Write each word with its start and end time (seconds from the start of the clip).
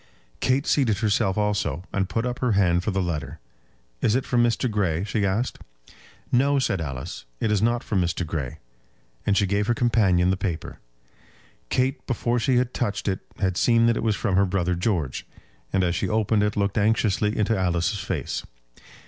Kate 0.39 0.65
seated 0.65 0.97
herself 0.97 1.37
also, 1.37 1.83
and 1.93 2.09
put 2.09 2.25
up 2.25 2.39
her 2.39 2.53
hand 2.53 2.83
for 2.83 2.89
the 2.89 3.03
letter. 3.03 3.37
"Is 4.01 4.15
it 4.15 4.25
from 4.25 4.41
Mr. 4.43 4.67
Grey?" 4.67 5.03
she 5.03 5.23
asked. 5.27 5.59
"No," 6.31 6.57
said 6.57 6.81
Alice; 6.81 7.25
"it 7.39 7.51
is 7.51 7.61
not 7.61 7.83
from 7.83 8.01
Mr. 8.01 8.25
Grey." 8.25 8.57
And 9.27 9.37
she 9.37 9.45
gave 9.45 9.67
her 9.67 9.75
companion 9.75 10.31
the 10.31 10.37
paper. 10.37 10.79
Kate 11.69 12.03
before 12.07 12.39
she 12.39 12.55
had 12.55 12.73
touched 12.73 13.07
it 13.07 13.19
had 13.37 13.57
seen 13.57 13.85
that 13.85 13.95
it 13.95 14.01
was 14.01 14.15
from 14.15 14.35
her 14.37 14.45
brother 14.47 14.73
George; 14.73 15.27
and 15.71 15.83
as 15.83 15.93
she 15.93 16.09
opened 16.09 16.41
it 16.41 16.57
looked 16.57 16.79
anxiously 16.79 17.37
into 17.37 17.55
Alice's 17.55 17.99
face. 17.99 18.43